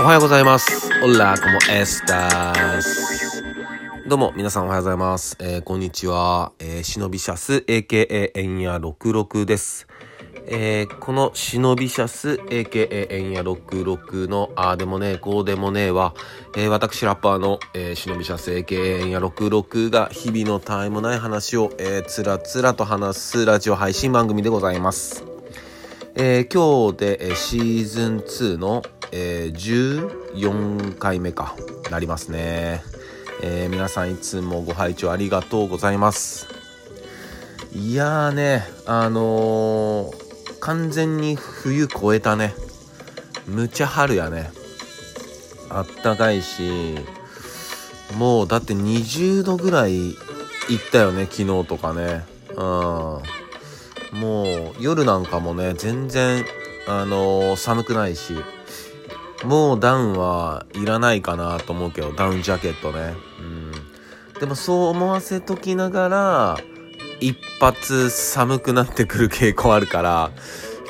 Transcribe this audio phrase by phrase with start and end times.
[0.00, 0.88] おはようございます。
[1.04, 3.44] オラコモエスタス。
[4.08, 5.36] どうも、皆さんおはようございます。
[5.38, 6.52] えーこんにちは。
[6.58, 9.86] えー、シノビシャス、AKA エンヤ66です。
[10.46, 16.14] えーこのシノビシャス、AKA エンヤ66の、あーでもねえ、こうでもねえは、
[16.56, 25.24] えー私ラッパーの、えーシノビシャス、AKA エンヤ66が日々のたわいもない話を、えーつらつらと話すラジオ配信番組でございます。
[26.14, 28.82] えー今日で、えーシーズン2の、
[29.12, 30.00] えー
[30.38, 31.56] 14回目か
[31.90, 32.82] なりますね、
[33.42, 36.46] えー皆さんいつもご拝聴ありがとうございます。
[37.72, 42.54] いやーねあのー完全に冬越えたね。
[43.46, 44.50] むちゃ春やね。
[45.70, 46.96] あったかいし
[48.16, 50.16] もうだって20度ぐらいいっ
[50.92, 52.24] たよね昨日とかね。
[52.50, 52.56] うん。
[54.20, 56.44] もう夜なんかもね全然
[56.86, 58.34] あのー寒くないし。
[59.44, 63.14] もうダウンはいらないかなと思うけどダウンジャケットね。
[63.38, 63.72] うん。
[64.38, 66.58] でもそう思わせときながら
[67.20, 70.30] 一発寒くなってくる傾向あるから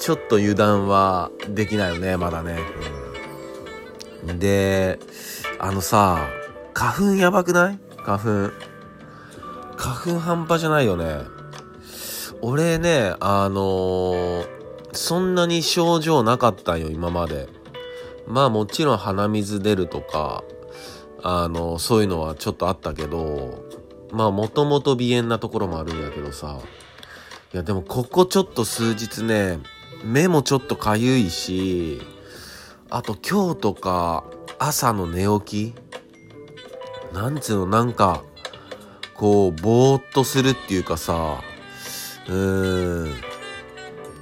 [0.00, 2.58] ちょっと油断はできないよねまだね、
[4.26, 4.98] うん、で
[5.60, 6.28] あのさ
[6.74, 7.78] 花粉やばくない？
[7.98, 8.52] 花粉。
[9.76, 11.20] 花粉半端じゃないよね。
[12.42, 14.56] 俺ねあのー
[14.92, 17.48] そんなに症状なかったんよ今まで。
[18.26, 20.44] まあもちろん鼻水出るとか
[21.22, 23.64] あのそういうのはちょっとあったけど
[24.12, 26.58] まあもともと鼻炎なところもあるんやけどさ。
[27.54, 29.60] いやでもここちょっと数日ね
[30.04, 32.02] 目もちょっとかゆいし
[32.90, 34.24] あと今日とか
[34.58, 38.22] 朝の寝起きなんつうのなんか
[39.14, 41.40] こうぼーっとするっていうかさ
[42.28, 43.14] うーん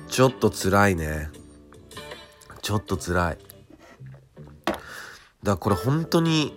[0.08, 1.30] ちょっと辛いね。
[2.62, 3.53] ちょっと辛い。
[5.44, 6.54] からこれ本当に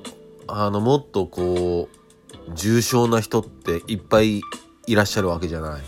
[0.48, 4.42] あのもっとこう重症な人っていっぱい
[4.86, 5.82] いらっしゃるわけじゃない。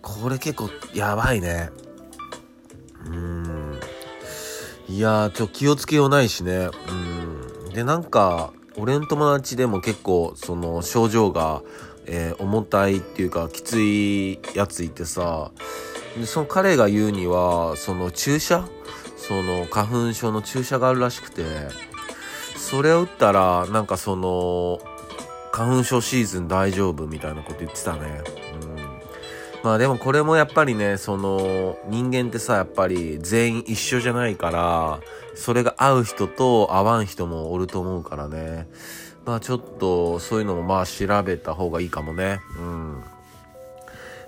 [0.00, 1.70] これ結構やばいね。
[3.04, 3.80] うん。
[4.88, 6.70] いやちょ気をつけようないしね。
[7.66, 7.70] うん。
[7.74, 11.62] でなんか俺の友達でも結構その症状が、
[12.06, 15.50] えー重たいっていうかきついやついてさ
[16.16, 18.64] でその彼が言うにはその注射？
[19.16, 21.44] その花粉症の注射があるらしくて。
[22.56, 24.78] それを打ったらなんかその
[25.52, 28.20] 花粉症シーズン大丈夫みたいなこと言ってたね。
[28.62, 28.76] うん、
[29.62, 35.00] まあでもこれもやっぱりねその人間ってさやっぱり全員一緒じゃないから
[35.34, 38.68] それが合う人と合わん人もおると思うからね
[39.24, 42.40] まあちょっとそういうのもまあ調べた方がいいかもね。
[42.58, 43.02] うん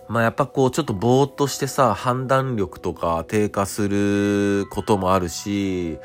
[0.09, 5.99] まあやっぱこうちょっとぼーっとしてさ判断力とか低下することもあるし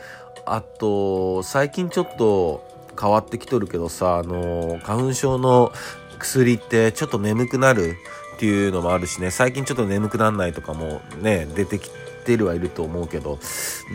[0.45, 2.63] あと最近ちょっと
[2.99, 5.71] 変わってきとるけどさあの花粉症の
[6.19, 7.95] 薬ってちょっと眠くなる
[8.35, 11.89] っていうのもあるしね最近ちょっと眠くなんないとかもね出てき
[12.25, 13.37] てるはいると思うけど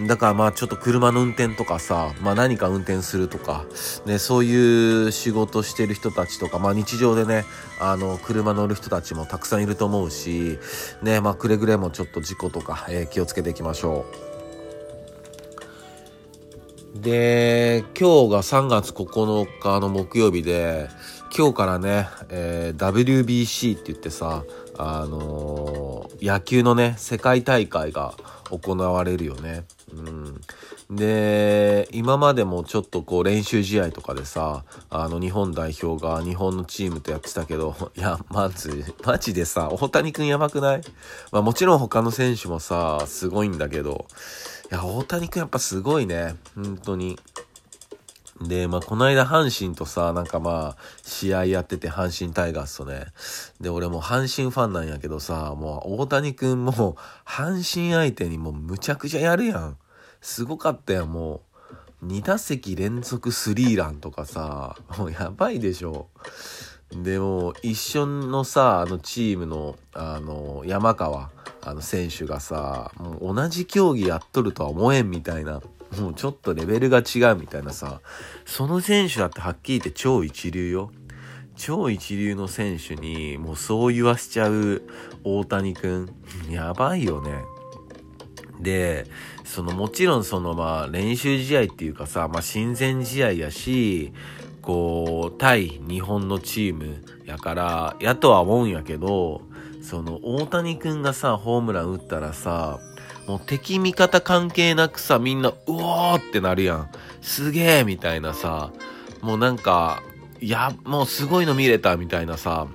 [0.07, 3.65] だからまあちょっと車の運転とかさ、まあ、何か運転するとか、
[4.05, 7.45] ね、そういう仕事してる人たちとか、まあ、日常でね
[7.81, 10.59] あの車乗る人たちもたくさんいると思うし、
[11.03, 14.28] ねまあ、くれぐれもちょっと事故とか、えー気をつけていきましょう。
[17.01, 20.89] で今日が3月9日の木曜日で
[21.37, 24.45] 今日からね、えー WBC って言ってさ
[24.77, 28.15] あのー野球のね世界大会が
[28.51, 29.65] 行われるよね。
[29.95, 30.41] うん、
[30.95, 40.83] で今までもちょっとこう練習試合とかでさあの日本代表が日本のチームとやってたけど いやまずマジでさ大谷君やばくない、
[41.33, 44.07] まあ、もちろん他の選手もさすごいんだけど
[44.71, 47.19] いや大谷君やっぱすごいね本当に。
[48.41, 53.07] で、まあ、この間阪神とさ、なんかまあ、試合やってて、阪神タイガースとね。
[53.61, 56.97] で、俺も阪神ファンなんやけどさ、もう大谷くんも、
[57.27, 59.77] 阪神相手にもうむちゃくちゃやるやん。
[60.21, 61.43] すごかったよ、も
[62.03, 62.07] う。
[62.07, 66.07] 2打席連続スリーランとかさ、もうやばいでしょ。
[66.93, 71.31] でも、一緒のさ、あのチームの、あの、山川、
[71.69, 75.61] あの選手がさ、もう同じ競技やっとるとは思えんみたいな。
[75.99, 78.01] もうちょっとレベルが違うみたいなさ、
[78.45, 80.91] その選手だってはっきり言って超一流よ。
[81.57, 84.83] 超一流の選手にもうそう言わしちゃう
[85.25, 86.15] 大谷くん。
[86.51, 87.43] やばいよね。
[88.61, 89.07] で、
[89.45, 94.13] そのもちろんそのまあ練習試合っていうかさ、まあ親善試合やし、
[94.63, 99.41] こう、対日本のチームやから、やとは思うんやけど、
[99.89, 102.79] その大谷くんがさ、ホームラン打ったらさ、
[103.27, 106.91] もう敵味方関係なくさ、みんな、うおーってなるやん。
[107.23, 108.71] すげえみたいなさ、
[109.23, 110.03] もうなんか、
[110.43, 112.67] いや、もうすごいの見れたみたいなさ、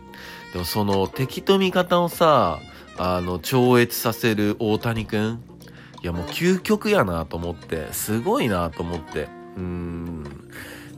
[0.54, 2.60] でもその敵と味方をさ、
[2.98, 5.44] あの、超越させる大谷くん。
[6.02, 9.28] いやもう究極やなと思って、すごいなと思って。
[9.56, 10.24] うーん。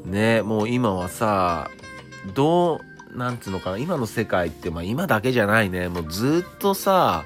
[0.06, 1.70] ね、もう今はさ、
[2.34, 7.26] どう、なんつうのかな、今の世界って、まあ今だけじゃないね、もうずっとさ、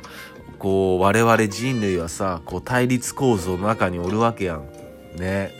[0.57, 4.67] こう、我々人類はさ、こう対立構造の中におるわけやん。
[5.15, 5.51] ね。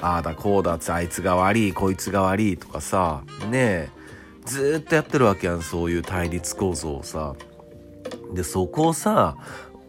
[0.00, 3.88] ああだこうだってあいつが悪い、こいつが悪いとかさ、ねえ
[4.44, 7.34] ずっとやってるわけやん、そういう対立構造をさ。
[8.34, 9.36] で、そこをさ、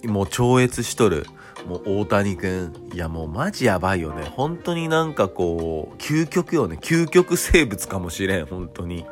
[0.06, 1.26] もう超越しとる。
[1.68, 2.92] もう大谷くん。
[2.94, 4.24] いやもうマジやばいよね。
[4.32, 6.78] 本当になんかこう、究極よね。
[6.80, 9.06] 究極生物かもしれん、本当に。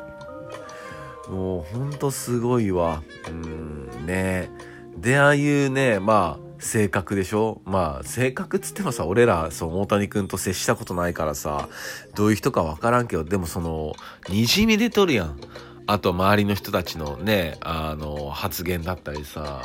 [1.28, 3.02] もうほんとすごいわ。
[3.28, 4.50] うん、ね
[4.96, 7.60] で、ああいうね、まあ、性格でしょ？
[7.64, 11.68] まあ、性格っつってもさ、俺ら、そう、大谷くんと接したことないからさ、
[12.14, 13.94] どういう人かわからんけど、でもその、
[14.26, 15.38] 滲み出とるやん。
[15.86, 19.62] あと、周りの人たちのね、あの、発言だったりさ、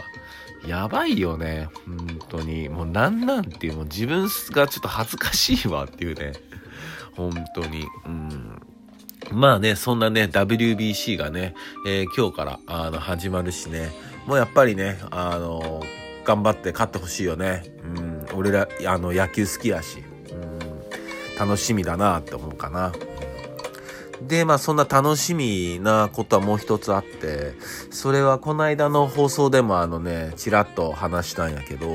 [0.65, 1.69] やばいよね。
[1.85, 2.67] 本当に。
[2.67, 6.33] もうなんなんっていう、もう自分がちょっと恥ずかしいわっていうね。
[7.15, 7.85] 本当に。
[8.05, 8.61] うん。
[9.31, 11.53] まあね、そんなね、WBC がね、
[11.85, 13.91] えー、今日から、あの、始まるしね。
[14.25, 15.83] もうやっぱりね、あの、
[16.25, 17.63] 頑張って勝ってほしいよね。
[17.83, 18.27] うん。
[18.35, 20.03] 俺ら、あの、野球好きやし。
[20.31, 20.59] うん。
[21.39, 22.91] 楽しみだなって思うかな。
[24.21, 27.53] で、まあそんな楽しみなことはもう一つあって、
[27.89, 31.87] それはこの間の放送でもあのね、ちらっと話したんやけど、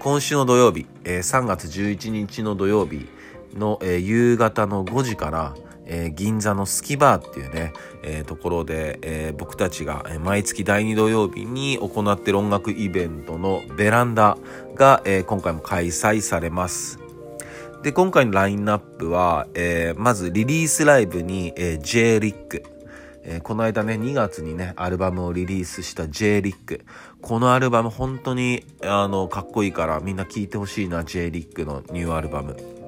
[0.00, 3.08] 今週の土曜日、えー、3月11日の土曜日
[3.54, 5.54] の、えー、夕方の5時から、
[5.86, 14.36] えー、銀座のスキバーっていうね、えー、ところで、えー、僕たちが、毎月第2土曜日に行ってる音楽イベントのベランダ
[14.74, 16.98] が、え今回も開催されます。
[17.82, 22.62] で、今回のラインナップは、え、まずリリースライブに、え、J リック。
[23.24, 26.84] えー、この間ね、2月にね、アルバムをリリースした J リック。
[27.20, 32.81] このアルバム本当に、あの、かっこいいからみんな聴いてほしいな、J リックのニューアルバム。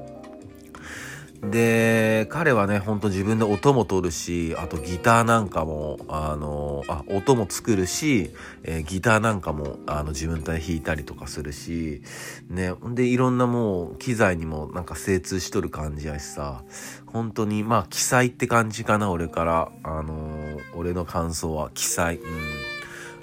[1.50, 8.31] で、彼はね、ほんと自分で音も取るし、あとギターなんかも、あの、あ、音も作るし、
[8.62, 12.02] えー、ギターなんかも、あの、自分で弾いたりとかするし、
[12.49, 16.64] ね、で、いろんなもう、機材にもなんか精通しとる感じやしさ、
[17.06, 19.73] 本当に、まあ、記載って感じかな、俺から。
[19.82, 22.17] あの、俺の感想は、記載。
[22.17, 22.25] うん。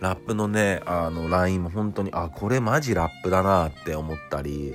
[0.02, 4.74] ラップのね、あの、ラインも本当に、あ、これマジラップだなって思ったり、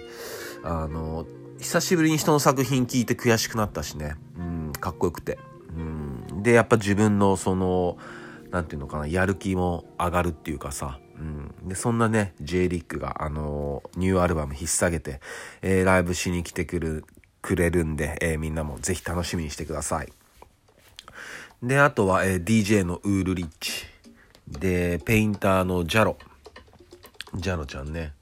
[0.62, 1.26] あの、
[1.58, 4.16] 久しぶりに人の作品聞いて悔しくなったしね。
[4.38, 5.38] うん、かっこよくて。
[5.76, 6.42] うん。
[6.42, 7.96] で、やっぱ自分のその、
[8.50, 10.98] なんていうのかな、やる気も上がるっていうかさ。
[11.18, 11.68] うん。
[11.68, 15.20] で、そんなね、J リックが、あの、ニューアルバム引っ提げて、
[15.62, 17.04] えー、ライブしに来てくる、
[17.40, 20.12] くれるんで、えー、みんなもぜひ楽しみにしてください。
[21.62, 23.86] で、あとは、えー、DJ のウールリッチ。
[24.46, 26.18] で、ペインターのジャロ。
[27.34, 28.12] ジャロちゃんね。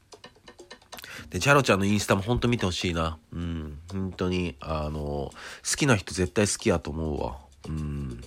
[1.34, 3.18] で、チャロちゃんのインスタもほんと見てほしいな。
[3.32, 3.78] うん。
[3.92, 5.32] 本当に、あの、好
[5.76, 7.38] きな人絶対好きやと思うわ。
[7.68, 8.20] うん。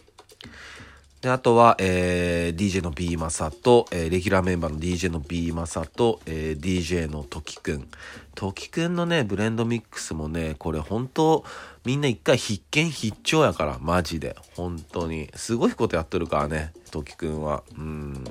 [1.21, 7.88] で、あとは、えー、DJ の B マサと、えー、レギュラーメンバーの DJ の B マサと、えー、DJ のトキくん。
[8.36, 11.46] トキくんのね、ブレンドミックスもね、これ本当
[11.86, 14.36] みんな一回必見必聴やから、マジで。
[14.58, 15.29] 本当に。
[15.34, 17.63] すごいことやっとるからね、トキくんは。
[17.77, 18.25] うん。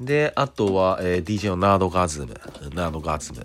[0.00, 2.34] で、あとは、えー、DJ のナードガズム。
[2.74, 3.44] ナードガズム。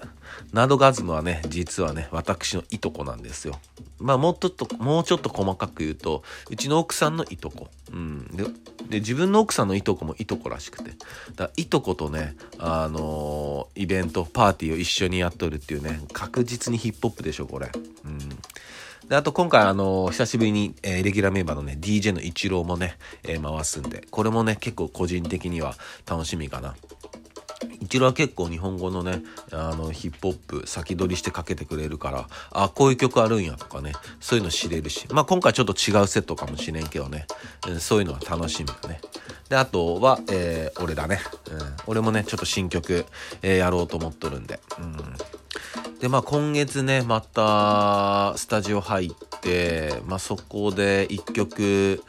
[0.53, 3.59] ナドガズムはね、実はね、私のいとこなんですよ。
[3.99, 7.67] まあ、もうちょっと、もうちょっと細かく言うと、うちの奥さんのいとこ。
[7.91, 8.27] うん。
[8.35, 8.43] で、
[8.89, 10.91] で自分の奥さんのいとこもいとこらしくて。
[11.35, 17.71] だいとことね、あのー、イベント、パーティーを一緒にやっとるっていうね、確実にヒップホップでしょ、これ。
[18.05, 18.19] うん。
[19.09, 26.75] で、あと今回あの、久しぶりに、えー、レギュラーメンバーのね、DJ の一郎もね、えー、回すんで、これもね、結構個人的には楽しみかな。
[27.81, 37.25] 一郎は結構日本語のね、あの、ヒップホップ先取りしてかけてくれるから、あ、こういう曲あるんやとかね、そういうの知れるし、まあ今回ちょっと違うセットかもしれんけどね、
[37.67, 39.01] うん、そういうのは楽しみだね。
[39.49, 41.19] で、あとは、えー、俺だね。
[41.49, 43.05] うん、俺もね、ちょっと新曲、
[43.41, 44.97] えー、やろうと思っとるんで、うん。
[45.99, 52.03] で、まあ今月ね、またスタジオ入って、まあそこで一曲、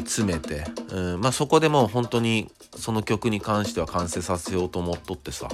[0.00, 5.48] 詰めて、うん、まあそこでもう本当にその曲に関しては完成させようと思っとってさ。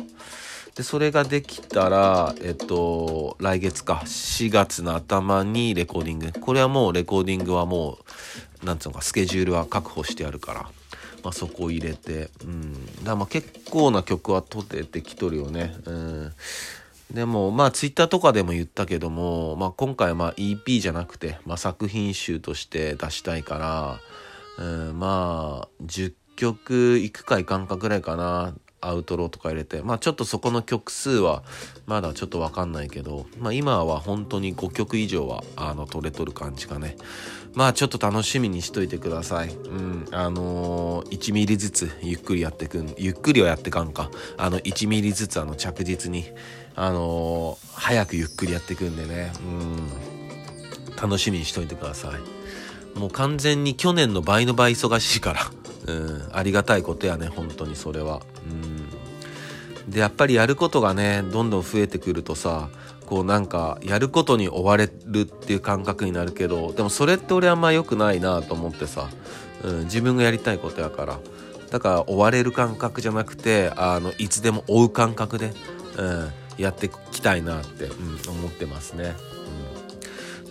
[0.75, 6.33] で、それができたら、えっと、来月か、4月の頭にレコーディング。
[6.41, 7.99] これはもうレコーディングはも
[8.63, 10.71] う、なんつうのか、スケジュールは確保してあるから。
[11.23, 15.75] まあ、そこを入れて、うん、だまあ結構な曲は取れてきとるよね。
[15.85, 16.33] うん
[17.13, 23.99] でもまあツイッターとかでも言ったけども、まあ、今回はまあ EP じゃなくて、まあ、作品集として出したいか
[24.59, 31.45] ら、うん、まあ10曲いくかいかんかぐらいかなアウトローとか入れてまあちょっとそこの曲数は
[31.87, 36.97] まだちょっとわかんないけど、まあ、今は本当に5曲以上はあの取れとる感じかね。
[37.55, 39.51] まあちょっと楽しみにしといてください。
[39.51, 44.11] うんあのー、1ミリずつゆっくりやってくんゆっくりはやってかんか。
[44.37, 46.25] あの1ミリずつあの着実に
[46.75, 49.33] あのー、早くゆっくりやっていくんでね。
[49.45, 51.03] うん。
[51.03, 52.99] 楽しみにしといてください。
[52.99, 55.41] もう完全に去年の倍の倍忙しいから。
[55.87, 58.23] うん、ありがたいことやね本当にそれは。
[58.49, 62.69] うん、でやっぱりやることがねどんどん増えてくるとさ
[63.07, 69.09] こうなんかやることに追われるっていう感覚になるけどでもそれって俺あんま良くないなと思ってさ、
[69.65, 71.19] うん、自分がやりたいことやから。
[71.71, 75.55] だから追われる感覚じゃなくてあのいつでも追う感覚で、
[75.97, 79.15] うん、やっていきたいなって、うん、思ってますね。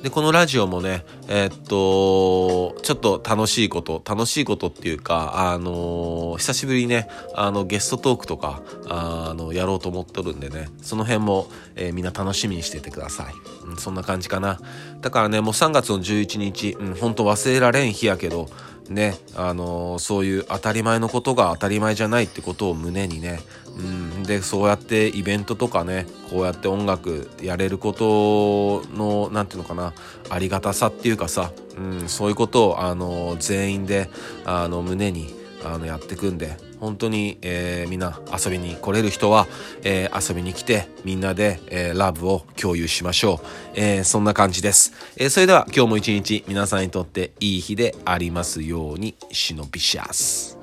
[0.04, 13.34] で、このラジオもね、えー、っと、ちょっと楽しいこと、楽しいことっていうか、あのー、久しぶりにね、あの、ゲストトークとか、あの、やろうと思っとるんでね、その辺も、えー、みんな楽しみにしててください。
[13.68, 14.60] うん、そんな感じかな。
[15.02, 18.50] だからね、もう3月の11日、うん、ほんと忘れられん日やけど、
[18.90, 23.40] ね、あのー、そういう当たり前のことが当たり前じゃないってことを胸にね、
[23.78, 29.94] うん、でそうやってイベントとかねこうやって音楽やれることの何ていうのかな
[30.30, 34.10] ありがたさっていうかさ、うん、そういうことをあのー、全員で
[34.46, 35.34] あの胸に
[35.64, 39.48] あのやっていくんで本当に、えー、みんな遊びに来れる人は、
[39.84, 50.61] えー、遊びに来てみんなで、えー、ラブを共有しましょう、え、そんな感じです、え、それでは今日も一日皆さんにとっていい日でありますように忍びシャス